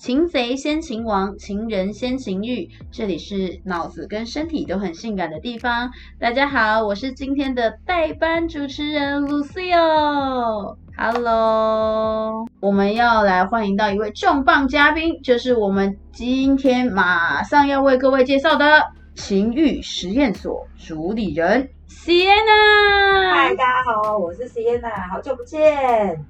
[0.00, 2.70] 擒贼先擒王，情人先擒欲。
[2.90, 5.90] 这里是脑子跟身体都很性感的地方。
[6.18, 10.78] 大家好，我是今天的代班主持人 Lucio。
[10.96, 18.82] Hello，我们要来欢迎到一位重磅嘉宾，就是我们今天马上要为各位介绍的
[19.14, 23.34] 情欲实验所主理人 Sienna。
[23.34, 26.24] 嗨，大家好，我是 Sienna，好久不见。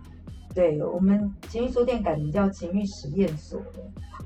[0.52, 3.66] 对我们情欲书店改名叫情欲实验所了，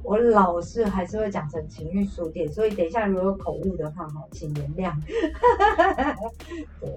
[0.02, 4.94] 我老是还是会讲成情欲书店，所以等一下如果有口误的话哈，请原谅。
[6.80, 6.90] 对，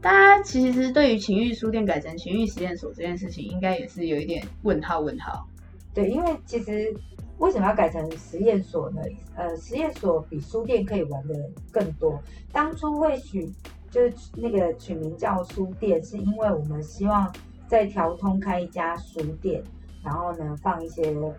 [0.00, 5.46] 大家其实对于情欲书店改成情欲实验所这件事情，应该也是有一点问号问号。
[5.92, 6.94] 对，因为其实
[7.36, 9.02] 为什么要改成实验所呢？
[9.36, 11.34] 呃，实验所比书店可以玩的
[11.70, 12.18] 更多。
[12.50, 13.46] 当初会取
[13.90, 17.30] 就是那个取名叫书店，是因为我们希望。
[17.72, 19.64] 在调通开一家书店，
[20.04, 21.34] 然后呢放一些呃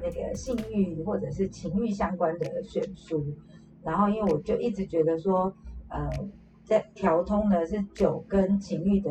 [0.00, 3.20] 那个性欲或者是情欲相关的选书，
[3.82, 5.52] 然后因为我就一直觉得说，
[5.88, 6.08] 呃，
[6.62, 9.10] 在调通呢是酒跟情欲的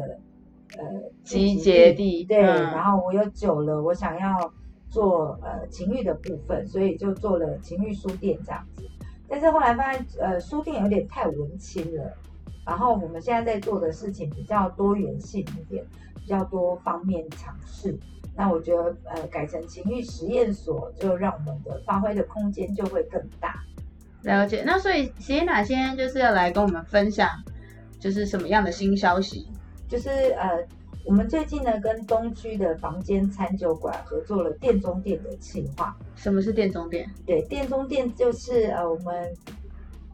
[0.78, 4.54] 呃集结地，对，然后我有酒了，我想要
[4.88, 8.86] 做呃情欲的部分，所以就做了情欲书店这样子，
[9.28, 12.14] 但是后来发现呃书店有点太文青了，
[12.66, 15.86] 然后我们现在在做的事情比较多元性一点。
[16.22, 17.98] 比较多方面尝试，
[18.38, 23.56] 那我觉得呃改成情欲实验所，就让我们的发挥的空间就会更大。
[24.22, 27.28] 了解，那所以谢娜今天就是要来跟我们分享，
[28.00, 29.48] 就是什么样的新消息？
[29.90, 30.66] 就是呃，
[31.06, 35.98] 我们最近呢跟东区的房间餐酒馆合作了店中店的企划。
[36.16, 37.10] 什么是店中店？
[37.26, 39.34] 对，店中店就是呃我们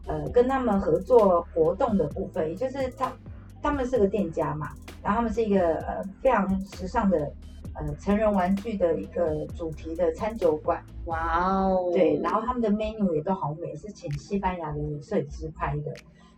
[0.06, 3.12] 呃跟他们合作活动的部分，也就是他。
[3.60, 4.70] 他们是个店家嘛，
[5.02, 7.32] 然后他们是一个呃非常时尚的
[7.74, 10.82] 呃成人玩具的一个主题的餐酒馆。
[11.06, 11.90] 哇哦！
[11.92, 15.94] 对，然后他们的 menu 也都好美，是请西班牙的摄影师拍的。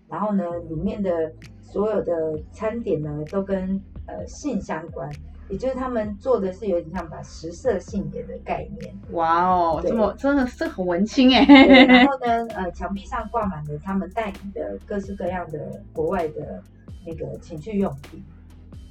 [0.09, 5.11] 然后呢，里面的所有的餐点呢都跟呃性相关，
[5.49, 8.95] 也就是他们做的是有点像把食色性也的概念。
[9.13, 11.45] 哇哦，这么真的是很文青哎。
[11.87, 16.63] 然后呢，呃，墙壁上挂满了他们代理的各式各样的国外的。
[17.07, 18.23] 那个情趣用品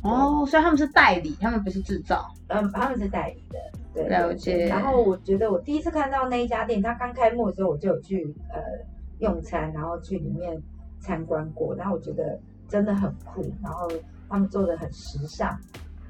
[0.01, 2.33] 哦，所以他们是代理，他们不是制造。
[2.47, 3.59] 嗯，他们是代理的，
[3.93, 4.07] 对。
[4.07, 4.65] 了解。
[4.67, 8.61] 然后我觉得我第一次看到那一家店，它刚开幕的时候，我就有去呃
[9.19, 10.57] 用餐，然后去里面
[10.99, 13.89] 参观过，然后我觉得真的很酷，然后
[14.29, 15.49] 他们做的很时尚，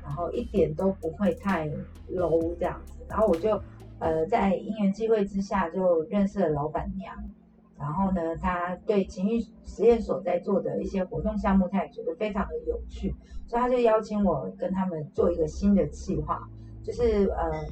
[0.03, 1.67] 然后一点都不会太
[2.11, 2.93] low 这样子。
[3.07, 3.59] 然后我就
[3.97, 7.15] 呃在因缘际会之下就认识了老板娘。
[7.79, 13.15] 然后呢，他对情欲实验所在做的一些活动项目，他也觉得非常的有趣，
[13.47, 16.45] 所以他就邀请我跟他们做一个新的计划，
[16.83, 17.65] 就是呃，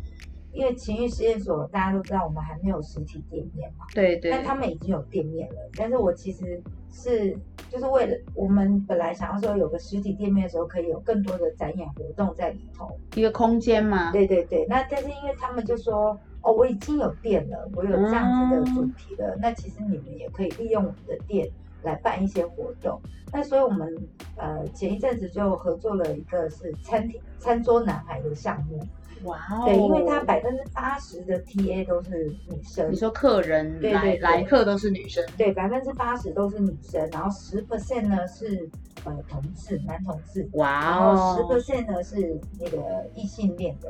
[0.53, 5.56] 因为情欲实验所大家都知道，我们还没有实体店面嘛，对对，但他们已经有店面了。
[5.75, 7.38] 但是我其实是
[7.69, 14.12] 就是为了我们本来想要说有个实体店面的时候，可以有更多的展演活动在里头，一个空间嘛。
[14.13, 16.18] 对对对，那但是因为他们就说。
[16.47, 19.38] 哦，我已经有店了，我有这样子的主题了。
[19.41, 21.46] 那其实你们也可以利用我们的店
[21.84, 23.00] 来办一些活动。
[23.34, 23.94] 那所以我们
[24.38, 28.80] 呃前一阵子就合作了一个是餐厅餐桌男孩的项目。
[29.24, 29.66] 哇哦！
[29.66, 32.91] 对，因为他百分之八十的 TA 都是女生。
[32.91, 35.25] 你说客人来来客都是女生？
[35.36, 38.69] 对，百分之八十都是女生，然后十 percent 呢是
[39.06, 40.47] 呃同志男同志。
[40.53, 41.02] 哇哦！
[41.02, 43.90] 然后十 percent 呢是那个异性恋的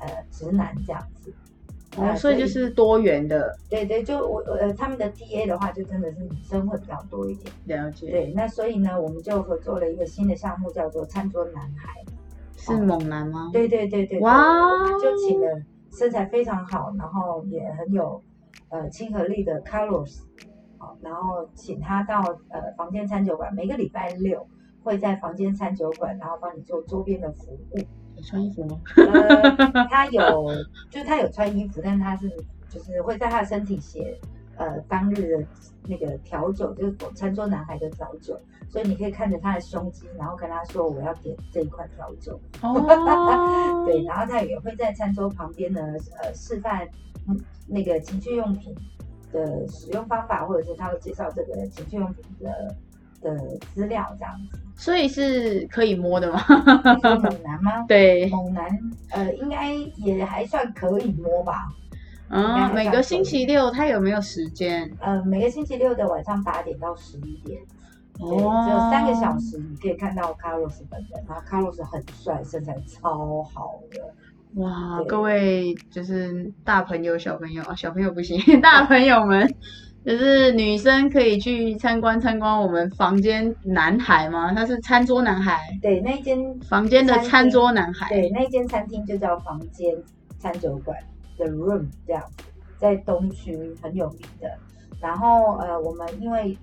[0.00, 1.32] 呃直男这样子。
[1.96, 7.54] 哦，所以就是多元的，对对，就我呃他们的 T A 的话，就真的是女生会比较多一点。
[7.66, 8.10] 了解。
[8.10, 12.04] 对，那所以呢，我们就合作了一个新的项目，叫做餐桌男孩。
[12.56, 13.50] 是猛男吗？
[13.52, 14.18] 对对对对。
[14.20, 14.62] 哇！
[15.00, 15.60] 就请了
[15.92, 18.20] 身材非常好，然后也很有
[18.70, 20.20] 呃亲和力的 Carlos，
[20.78, 24.46] 好，然后请他到呃房间餐酒馆，每个礼拜六
[24.82, 27.78] 会在房间餐酒馆，然后帮你做周边的服务。
[28.22, 28.80] 穿衣服吗？
[28.96, 30.48] 呃，他有，
[30.90, 32.30] 就是他有穿衣服，但他是
[32.68, 34.18] 就是会在他的身体写
[34.56, 35.46] 呃当日的
[35.86, 38.38] 那个调酒，就是餐桌男孩的调酒，
[38.68, 42.40] 所以你可以看着他的胸肌，然后跟他说我要点这一款调酒。
[42.62, 42.80] 哦，
[43.86, 45.80] 对，然后他也会在餐桌旁边呢，
[46.22, 46.88] 呃，示范
[47.66, 48.74] 那个情趣用品
[49.32, 52.74] 的使用方法，或者是他会介绍这个情趣用品的。
[53.24, 56.40] 的资料这样子，所以是可以摸的吗？
[57.02, 57.84] 猛男吗？
[57.88, 58.66] 对，猛男，
[59.10, 61.68] 呃，应该也还算可以摸吧。
[62.28, 64.90] 嗯，每个星期六他有没有时间？
[65.00, 67.60] 呃，每个星期六的晚上八点到十一点，
[68.18, 74.00] 哦，只有三个小时，你可以看到 Carlos 本人，然后 Carlos 很帅，身材超好的。
[74.60, 79.52] 哇，各位就是大朋友、小朋友啊，小朋友不行， 大朋友们，
[80.04, 84.52] 就是女生可以去参观参观我们房间男孩吗？
[84.52, 88.08] 他是餐桌男孩，对，那间房间的餐桌男孩。
[88.10, 89.96] 对那间餐厅就叫房间
[90.38, 90.94] 餐酒馆
[91.38, 92.44] The Room 这样子，
[92.76, 94.50] 在东区很有名的。
[95.00, 96.56] 然后呃，我们因为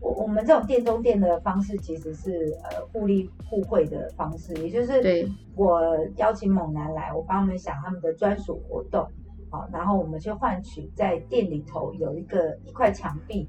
[0.00, 5.80] 我我们这种店中店的方式其实是呃互利互惠的方式，也就是对我
[6.16, 9.06] 邀请猛男来，我帮他们想他们的专属活动，
[9.50, 13.48] 好，然后我们去换取在店里头有一个一块墙壁，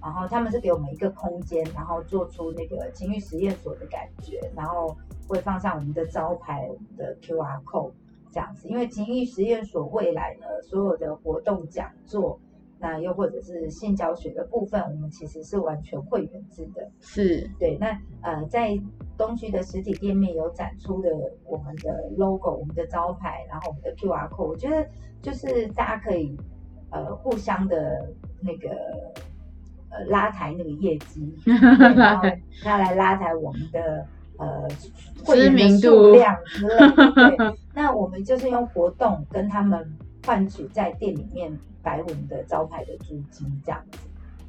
[0.00, 7.92] 然后他们是给我们一个空间，然后做出那个情欲实验所的感觉，然后会放上我们的招牌、我们的 QR code
[8.30, 8.68] 这样子。
[8.68, 12.38] 因为情欲实验所未来呢，所有的活动讲座，
[12.80, 16.88] 那又或者是性教学的部分，我们其实是完全会员制的。
[17.00, 17.88] 是对，那
[18.22, 18.76] 呃，在
[19.18, 21.10] 东区的实体店面有展出的
[21.44, 24.86] 我们的 logo、我们的招牌，然后我们的 QR code，我觉得
[25.20, 26.34] 就是大家可以
[26.90, 28.08] 呃互相的
[28.40, 28.70] 那个
[29.90, 31.52] 呃拉抬那个业绩， 对
[31.94, 32.28] 然后
[32.62, 34.06] 他来拉抬我们的
[34.38, 34.66] 呃
[35.22, 37.36] 会员的名数度量之类的。
[37.36, 41.50] 对， 那我们就是用活动跟他们换取在店里面
[41.82, 43.98] 摆我们的招牌的租金这样子。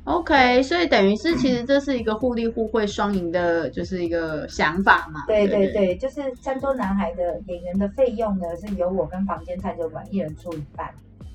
[0.04, 5.26] OK，所以等于是其实这是一个互利互惠双赢的，就是一个想法嘛。
[5.28, 10.90] 对对对对，就是《餐桌男孩》的演员的费用呢，是由我跟房间餐酒馆一人出一半。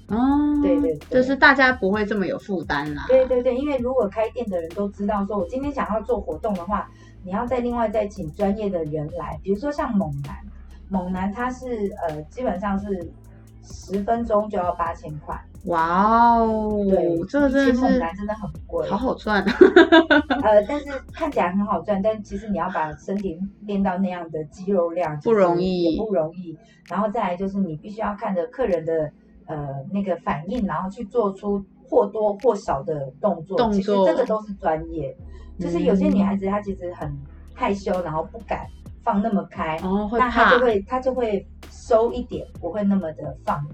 [0.09, 0.17] 哦，
[0.63, 3.05] 对对对就是大家不会这么有负担啦。
[3.07, 6.91] 对对对，因为如果开店的人都知道，说我今天想要做活动的话，
[7.25, 10.37] 你要再另外再请专业的人来，比如说像猛男，
[10.89, 11.67] 猛男他是
[12.07, 13.13] 呃基本上是
[13.67, 19.45] 十分钟就要八千块，哇哦对，，这个真的是男真的很贵，好好赚。
[20.43, 25.95] 呃，但是看起来很好赚，但其实你要把身体练到那样的肌肉量，不容易。
[25.95, 26.57] 也不容易。
[26.89, 29.11] 然后再来就是你必须要看着客人的
[29.47, 33.71] 呃那个反应，然后去做出或多或少的动作。
[33.73, 35.17] 其实这个都是专业，
[35.59, 37.13] 就是有些女孩子她其实很
[37.55, 38.67] 害羞，然后不敢
[39.03, 41.45] 放那么开，哦，会那她就会她就会
[41.87, 43.65] 收一点，不会那么的放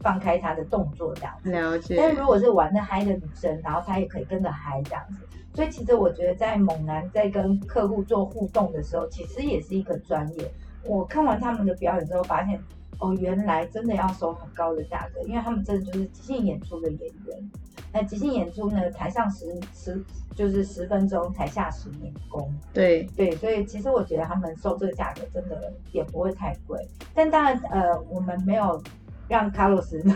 [0.00, 1.52] 放开她的动作这样子。
[1.52, 2.16] 了但解是。
[2.16, 5.24] 如果是玩的嗨的女生，然后她也可以跟着嗨这样子，
[5.54, 10.52] 所以其实我觉得在猛男在跟客户做互动的时候，其实也是一个专业。
[10.84, 12.60] 我看完他们的表演之后，发现
[12.98, 17.50] 哦，原来真的要收很高的价格，因为他们真的就是即兴演出的演员。
[17.92, 20.02] 那即兴演出呢，台上十十
[20.34, 22.52] 就是十分钟，台下十年功。
[22.72, 26.78] 对，对，所以其实我觉得他们收这个价格真的也不会太贵，
[27.14, 28.82] 但当然呃，我们没有
[29.28, 30.14] 让卡洛斯，没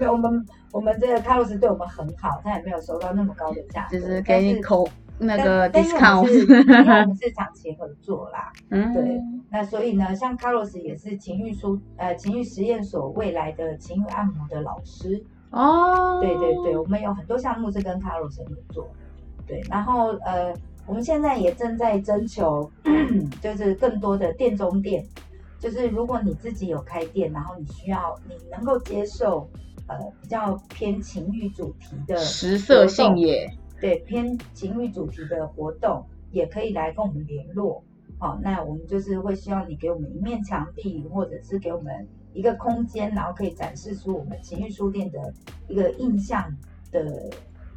[0.06, 4.06] 有我们我们这个卡洛斯对我们很好，他也没有收到那么高的价格，就。
[4.06, 7.06] 是给你口那但个但因为我们是我 discount。
[7.06, 15.22] 们是长期合作啦， 嗯，对那所以呢，像卡洛斯也是情欲书呃情欲实验所未来的情欲按摩的老师，
[15.52, 18.88] 哦，对对对，我们有很多项目是跟卡洛斯合作，
[19.46, 20.52] 对，然后呃，
[20.86, 22.70] 我们现在也正在征求，
[23.40, 25.06] 就是更多的店中店，
[25.58, 29.48] 就是如果你自己有开店，然后你需要你能够接受
[29.88, 33.48] 呃比较偏情欲主题的食色性也。
[33.80, 37.82] 对偏情欲主题的活动，也可以来跟我们联络。
[38.16, 45.18] 好、那我们就是会希望你给我们一面墙壁，或者是给我们一个空间，然后可以展示出我们情欲书店的
[45.68, 46.44] 一个印象
[46.90, 47.30] 的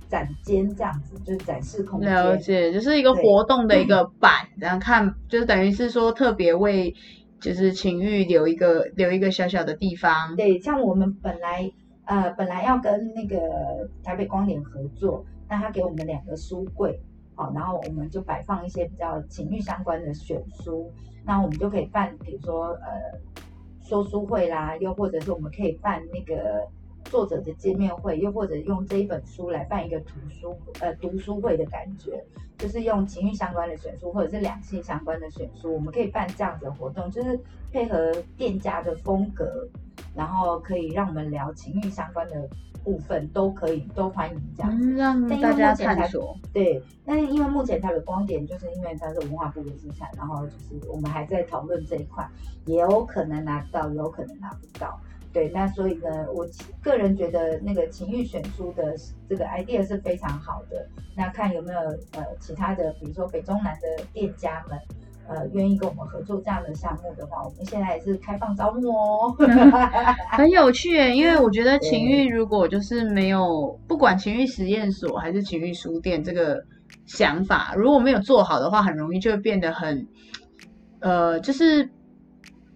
[0.08, 2.10] 展间，这样子就是展示空间。
[2.10, 6.94] 了解，就是一个活动的一个版，然后看就是等于是说特别为
[7.40, 10.36] 就是情欲留一个留一个小小的地方。
[10.36, 11.72] 对，像我们本来
[12.06, 17.00] 呃本来要跟那个台北光点合作，那他给我们两个书柜，
[17.36, 20.92] 好、然后我们就摆放一些比较情欲相关的选书，
[21.26, 23.20] 那我们就可以办，比如说呃
[23.88, 26.68] 说书会啦，又或者是我们可以办那个
[27.06, 32.24] 作者的见面会，又或者用这一本书来办一个图书呃读书会的感觉，
[32.58, 37.40] 就是用情欲相关的选书或者是两性相关的选书，我们可以办这样子的活动，就是
[37.72, 39.68] 配合店家的风格，
[40.16, 42.48] 然后可以让我们聊情欲相关的
[42.84, 45.42] 部分，都可以都欢迎这样子。
[45.42, 46.38] 大家探索。
[46.54, 52.28] 对，但是因为目前台北光点就是因为它是文化部的资产，然后就是我们还在讨论这一块，
[52.66, 55.00] 也有可能拿到，也有可能拿不到。
[55.34, 56.48] 对，那所以呢，我
[56.82, 58.96] 个人觉得那个情欲选书的
[59.28, 60.88] 这个 idea 是非常好的。
[61.14, 61.80] 那看有没有
[62.14, 64.80] 呃其他的，比如说北中南的店家们，
[65.28, 69.36] 呃愿意跟我们合作这样的项目的话，我们现在也是开放招募哦。
[70.32, 76.64] 很有趣耶，因为我觉得情欲如果就是没有，不管情欲实验所还是情欲书店这个
[77.06, 80.08] 想法，如果没有做好的话，很容易就会变得很，
[81.00, 81.90] 呃，就是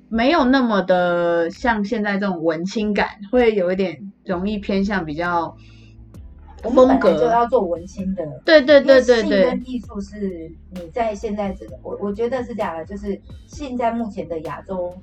[0.08, 5.56] 没有那么的像现在这种文青感，会有一点容易偏向比较
[6.63, 7.25] 我们风本来就。
[7.25, 14.94] 要做文青的，对对对对因为性对跟艺术是你在现在这个，我我觉得是这样的，就是现在目前的亚洲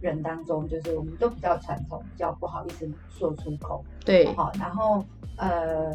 [0.00, 5.04] 人当中，就是我们都比较传统，比较不好意思说出口，对，好，然后
[5.36, 5.92] 呃，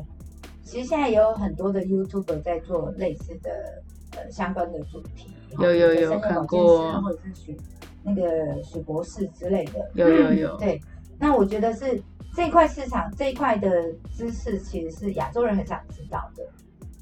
[0.63, 3.83] 其实现在也有很多的 YouTuber 在做类似的
[4.15, 7.57] 呃相关的主题，有有有看过师或者是许
[8.03, 10.79] 那个许博士之类的，有有有，对，
[11.19, 12.01] 那我觉得是
[12.35, 16.43] 这一块市场这一块的知识，其实是亚洲人很想知道的，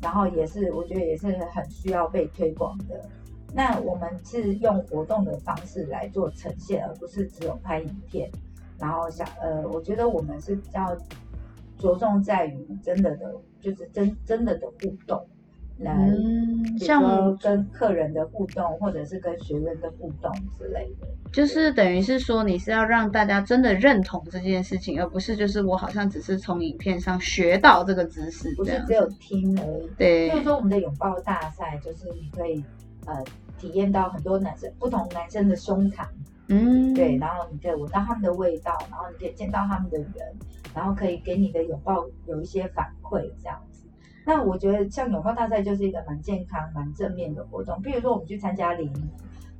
[0.01, 3.01] 然后也是我觉得也是很需要被推广的。
[3.53, 8.29] 那我们是用活动的方式来做呈现，而不是只有拍影片。
[8.79, 10.95] 然后想呃，我觉得我们是比较
[11.77, 15.25] 着重在于真的的，就是真真的的互动，
[15.79, 21.07] 来、嗯，像跟客人的互动，或者是跟学员的互动之类的。
[21.31, 28.93] 就是等于是说，你是要让大家真的认同这件事情，而不是就是我好像只是从影片上学到这个知识不是只。
[28.97, 29.89] 有听而已。
[29.95, 32.63] 对所以说我们的拥抱大赛，就是你可以
[33.05, 33.23] 呃
[33.59, 36.03] 体验到很多男生不同男生的胸膛，
[36.47, 40.09] 嗯，对，然后你可以闻到他们的味道，然后你可以见到他们的人，
[40.73, 43.66] 然后可以给你的拥抱有一些反馈这样子。
[44.27, 47.81] 那我觉得像拥抱大赛就是一个蛮健康、蛮正面的活动。
[47.81, 49.09] 比如说我们去参加联谊，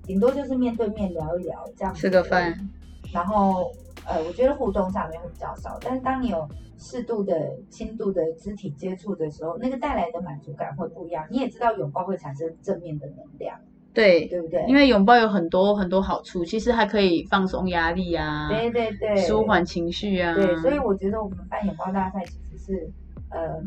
[0.04, 2.54] 顶多就是面对面聊一聊这样子，吃个饭，
[3.14, 3.72] 然后
[4.06, 6.46] 呃，我觉得互动上面会比较少，但是当你有
[6.78, 11.26] 适度的轻度的肢体接触的时候，那个带来的满足感会不一样。
[11.32, 13.58] 你也知道拥抱会产生正面的能量，
[13.94, 14.66] 对，对不对？
[14.68, 20.36] 因为拥抱有很多很多好处，其实还可以放松压力啊，对对对，舒缓情绪啊。
[20.36, 22.92] 对，所以我觉得我们办拥抱大赛其实是
[23.30, 23.62] 呃，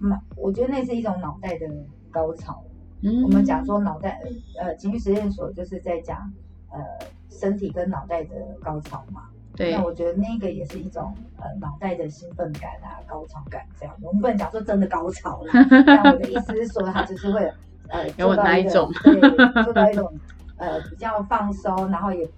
[0.00, 1.66] 蛮，我觉得那是一种脑袋的
[2.10, 2.62] 高潮。
[3.02, 4.20] 嗯我们讲说脑袋
[4.58, 6.18] 呃情绪实验所就是在讲
[6.70, 6.78] 呃
[7.30, 9.28] 身体跟脑袋的高潮嘛。
[9.56, 13.94] 对那我觉得那个也是一种呃脑袋的兴奋感啊、高潮感这样。
[14.00, 15.52] 我们不能讲说真的高潮啦，
[15.86, 17.50] 但我的意思是说，它就是会
[17.88, 19.20] 呃有做到一种对，
[19.64, 20.10] 做到一 种
[20.56, 22.28] 呃比较放松，然后也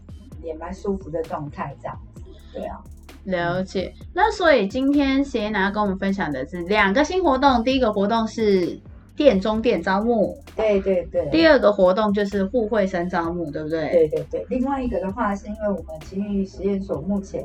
[0.43, 2.23] 也蛮舒服的状态这样子。
[2.53, 2.83] 对啊，
[3.25, 3.93] 了解。
[4.13, 8.79] 那所以今天谢娜跟我们分享的是两个新活动，第一个活动是
[9.17, 11.29] 店中店招募，对对对。
[11.31, 13.91] 第二个活动就是互惠生招募，对不对？
[13.91, 17.45] 对对对，另外一个的话，是因为我们情欲实验所目前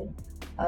[0.56, 0.66] 呃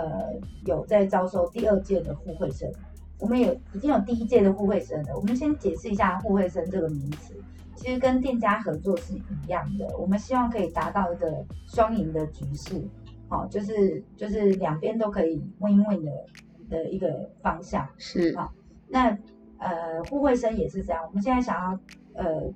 [0.67, 2.71] 有在招收第二届的互惠生，
[3.19, 5.17] 我们有已经有第一届的互惠生了。
[5.17, 7.35] 我们先解释一下互惠生这个名词，
[7.75, 11.27] 其实跟店家合作是一样的，我们希望可以达到一个
[11.67, 12.75] 双赢的局势，
[13.31, 16.13] 好、就是就是两边都可以 win win 的
[16.69, 17.89] 的一个方向。
[17.97, 18.53] 是好
[18.89, 19.17] 那
[19.59, 21.79] 呃，互惠生也是这样，我们现在想要
[22.15, 22.53] 呃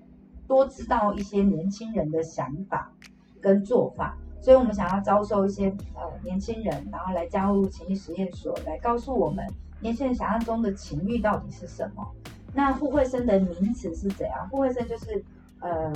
[0.46, 2.92] 多知道一些年轻人的想法
[3.40, 9.46] 跟做法，所以我们想要招收一些呃年轻人，然后来加入情欲实验所，来告诉我们
[9.80, 12.10] 年轻人想象中的情欲到底是什么。
[12.54, 14.48] 那互惠生的名词是怎样？
[14.48, 15.22] 互惠生就是
[15.60, 15.92] 呃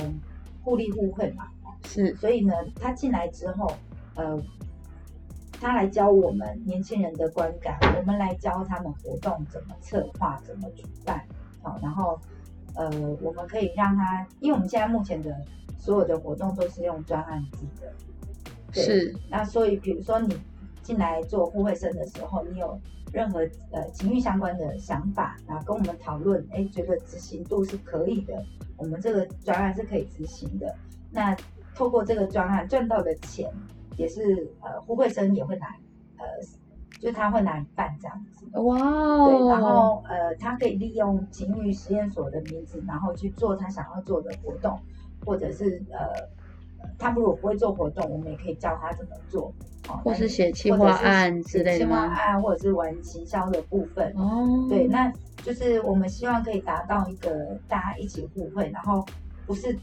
[0.63, 1.47] 互利互惠嘛，
[1.85, 3.71] 是，所以呢，他进来之后，
[4.13, 4.37] 呃，
[5.59, 11.21] 他来教我们年轻人的观感，我们来教他们活动怎么策划、怎么举办，
[11.61, 12.19] 好、然后
[12.75, 12.89] 呃，
[13.21, 15.35] 我们可以让他，因为我们现在目前的
[15.77, 17.93] 所有的活动都是用专案制的，
[18.71, 20.39] 对是那所以比如说你
[20.81, 22.79] 进来做互惠生的时候，你有
[23.11, 23.39] 任何
[23.71, 28.41] 呃情欲相关的想法，然后跟我们讨论，哎，觉得执行度是可以的，
[28.77, 30.73] 我们这个专案是可以执行的。
[31.11, 31.35] 那
[31.75, 33.51] 透过这个专案赚到的钱，
[33.99, 35.67] 也是呃胡慧生也会拿，
[36.17, 36.25] 呃，
[36.99, 38.45] 就是他会拿一半这样子。
[38.61, 38.77] 哇
[39.27, 44.79] 对，然哦，后呃，他可以利用情侣实验所的名字，然后去做他想要做的活动，
[45.25, 46.07] 或者是呃，
[46.97, 49.53] 他如果不会做活动，我们也可以教他怎么做，
[49.89, 52.07] 哦或是写企划案之类的吗？
[52.07, 54.13] 企划案，或者是玩行销的部分。
[54.15, 55.11] 哦，对，那
[55.43, 59.05] 就是我们希望可以达到一个大家一起互惠，然后
[59.45, 59.77] 不是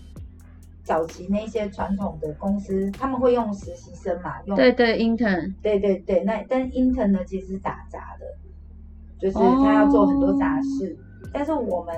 [0.86, 8.26] 早期那些传统的公司，他们会用实习生嘛，用对对，intern 对对对，那但 intern 呢其实是打杂的，
[9.18, 10.96] 就是他要做很多杂事，
[11.32, 11.92] 但是我们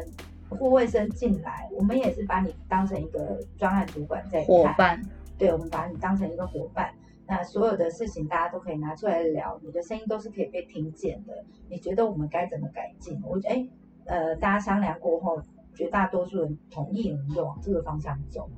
[0.48, 5.02] 护卫生进来，我们也是把你当成一个专案主管在看，伙伴，
[5.36, 6.90] 对，我们把你当成一个伙伴。
[7.26, 11.44] 那所有的事情大家都可以拿出来聊，你的声音都是可以被听见的。
[11.68, 13.20] 你觉得我们该怎么改进？
[13.22, 13.68] 我觉得，哎，
[14.06, 15.38] 呃，大家商量过后，
[15.74, 18.48] 绝大多数人同意，我们就往这个方向走。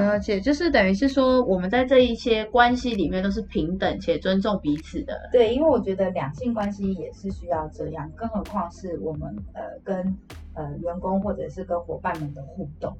[0.00, 5.28] 了解，就是等于是说，我们在这一些关系里面都是平等且尊重彼此的。
[5.32, 9.96] 对，因为我觉得两性关系也是需要这样，更何况是我们呃跟
[10.54, 12.96] 呃员工或者是跟伙伴们的互动。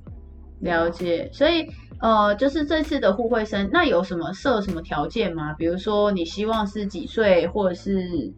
[0.60, 5.52] 了解，所以呃，就是这次的互惠生，那有什么设什么条件吗？
[5.54, 8.32] 比如说你希望是几岁，或者是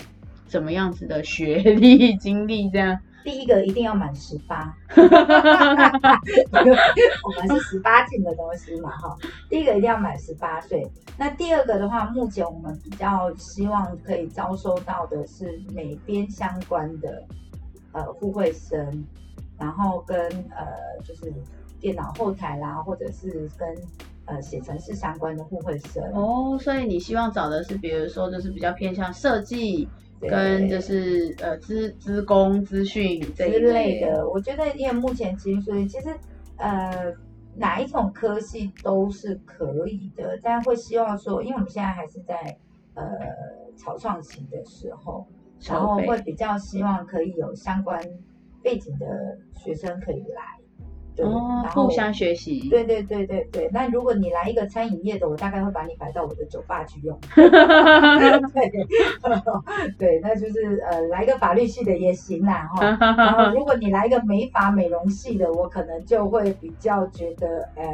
[0.47, 2.99] 怎么样子的学历、经历这样？
[3.27, 5.03] 第一个一定要满十八， 我
[7.37, 9.19] 们是十八禁的东西嘛，哈。
[9.51, 10.89] 第一个一定要满十八岁。
[11.19, 17.25] 那第二个的话，目前我们比较希望可以招收到的是美编相关的
[17.91, 19.05] 呃互惠生，
[19.59, 20.17] 然后跟
[20.51, 20.65] 呃
[21.05, 21.35] 就是
[21.81, 23.69] 电脑后台啦，或者是跟
[24.27, 26.01] 呃写程式相关的互惠生。
[26.15, 29.89] 哦，所以你希望找的是，比如说就是比较偏向设计。
[30.21, 36.09] 跟就是呃资资工资讯这一类的，我觉得因为目前其实所以其实
[36.57, 37.13] 呃
[37.55, 42.57] 哪一种科系都是可以的，但会希望说，因为我们现在还是在
[42.95, 43.05] 呃
[43.77, 45.27] 草创期的时候，
[45.63, 48.01] 然后会比较希望可以有相关
[48.63, 50.56] 背景的学生可以来。
[51.25, 52.69] 哦，互相学习。
[52.69, 53.71] 对对对对对。
[53.73, 57.19] 那如果你来一个餐饮业的，我大概会把你摆到我的酒吧去用。
[57.35, 58.87] 对
[59.99, 62.97] 对，那就是呃，来个法律系的也行啦哈。
[63.17, 67.47] 然后如果你来一个美发美容系的，我可能就会比较觉得
[67.77, 67.85] 呃，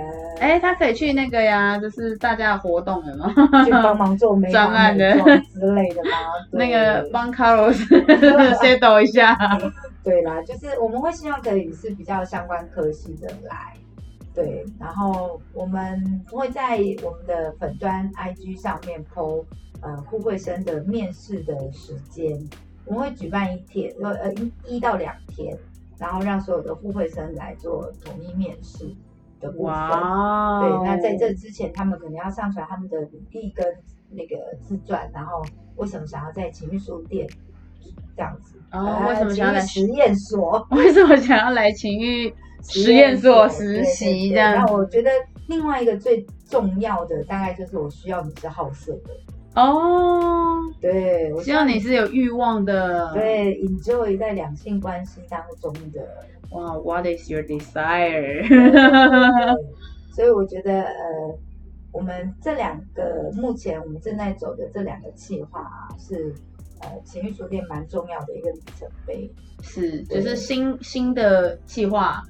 [0.40, 3.32] 哎，他可以去那个呀，就是大家的活动的嘛，
[3.64, 6.10] 去帮忙做美发美妆之类的吗？
[6.50, 7.84] 那个帮卡罗斯
[8.60, 9.36] 先抖一下。
[10.04, 13.76] 对啦，就是我们会希望可以是比较相关科系的来，
[14.34, 19.44] 对，然后我们会在我们的粉端 IG 上面 PO
[19.80, 22.36] 呃互惠生的面试的时间，
[22.84, 25.56] 我们会举办一天呃呃一一到两天，
[25.98, 28.92] 然后让所有的互惠生来做统一面试
[29.38, 29.66] 的部分。
[29.66, 33.64] 哇，对，那在这之前，他们可能要上传他们的履历跟
[34.10, 35.44] 那个自传，然后
[35.76, 37.28] 为什么想要在情绪书店
[38.16, 38.58] 这样子。
[38.72, 40.66] 哦，为什么想要来实验所？
[40.72, 42.32] 为什么想要来情欲
[42.68, 44.30] 实验所实习？
[44.30, 45.10] 这样，我觉得
[45.48, 50.58] 另外一个最重要的，大概就是我需要你是好色的哦。
[50.80, 53.12] 对，我希望你是有欲望的。
[53.12, 56.00] 对，enjoy 在两性关系当中的。
[56.52, 58.46] 哇，What is your desire？
[60.14, 61.38] 所以我觉得，呃，
[61.92, 66.34] 我们这两个目前我们正在走的这两个计划啊，是。
[66.82, 69.30] 呃，情绪书店蛮重要的一个里程碑，
[69.62, 72.22] 是就是新新的计划，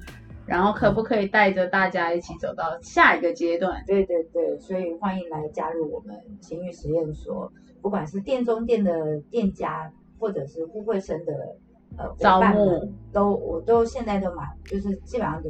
[0.45, 3.83] 然后可不可以带着大家一起走到下一个阶段？
[3.85, 11.55] 对对对，所以欢迎来加入我们情欲实验所，不管是店中店的店家，或者是互惠生的
[11.97, 15.49] 呃招募，都我都现在都蛮就是基本上都。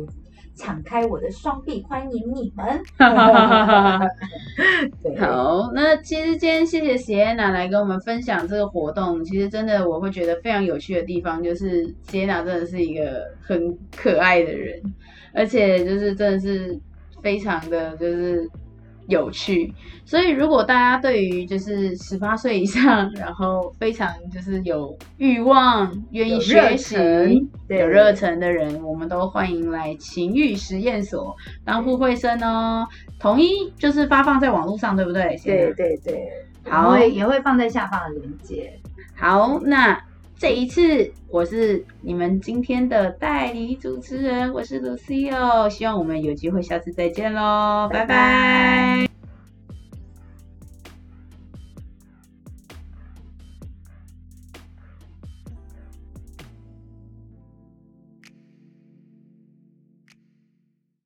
[0.56, 2.82] 敞开我的双臂，欢迎你们。
[5.20, 9.24] 好，那其实今天谢谢 Sienna 来跟我们分享这个活动。
[9.24, 14.82] 其实真的我会觉得非常有趣的地方，就是 Sienna 真的是一个很可爱的人，
[15.34, 16.80] 而且就是真的是
[17.22, 18.50] 非常的就是。
[19.08, 19.74] 有趣，
[20.06, 26.96] 所以如果大家对于就是十八岁以上，然后非常就是有欲望、愿意学习、
[27.68, 31.36] 有热忱的人，我们都欢迎来情欲实验所
[31.66, 32.88] 当互惠生哦。
[33.20, 35.40] 统一就是发放在网络上，对不对？
[35.44, 36.22] 对对对，
[36.70, 38.74] 好，也会放在下方的链接。
[39.16, 40.00] 好，那
[40.38, 45.70] 这一次我是你们今天的代理主持人，我是 Lucy 哦。
[45.70, 49.13] 希望我们有机会下次再见喽，拜拜。